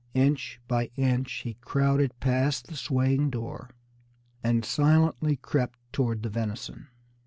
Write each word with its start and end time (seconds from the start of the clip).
Inch 0.15 0.59
by 0.67 0.89
inch 0.95 1.31
he 1.43 1.53
crowded 1.61 2.19
past 2.19 2.65
the 2.65 2.75
swaying 2.75 3.29
door, 3.29 3.69
and 4.43 4.65
silently 4.65 5.35
crept 5.35 5.77
toward 5.93 6.23
the 6.23 6.29
venison. 6.29 6.87